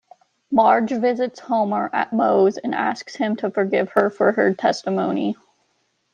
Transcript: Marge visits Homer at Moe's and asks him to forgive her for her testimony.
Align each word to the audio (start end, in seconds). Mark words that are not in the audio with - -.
Marge 0.49 0.89
visits 0.93 1.39
Homer 1.41 1.87
at 1.93 2.11
Moe's 2.11 2.57
and 2.57 2.73
asks 2.73 3.15
him 3.17 3.35
to 3.35 3.51
forgive 3.51 3.91
her 3.91 4.09
for 4.09 4.31
her 4.31 4.51
testimony. 4.51 5.35